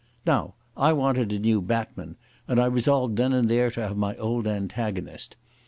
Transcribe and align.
Now 0.25 0.55
I 0.75 0.93
wanted 0.93 1.31
a 1.31 1.37
new 1.37 1.61
batman, 1.61 2.15
and 2.47 2.57
I 2.57 2.65
resolved 2.65 3.17
then 3.17 3.33
and 3.33 3.47
there 3.47 3.69
to 3.69 3.81
have 3.87 3.95
my 3.97 4.15
old 4.17 4.47
antagonist. 4.47 5.35